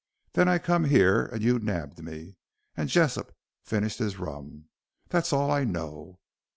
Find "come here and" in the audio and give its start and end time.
0.57-1.43